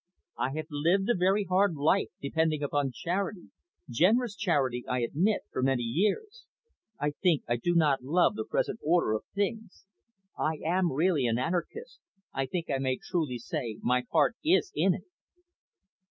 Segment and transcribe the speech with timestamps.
[0.39, 3.51] "I have lived a very hard life, depending upon charity,
[3.87, 6.47] generous charity I admit, for many years.
[6.99, 9.85] I think I do not love the present order of things.
[10.35, 11.99] I am really an anarchist;
[12.33, 15.03] I think I may truly say my heart is in it."